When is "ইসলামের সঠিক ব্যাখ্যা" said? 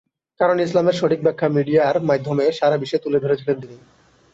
0.59-1.47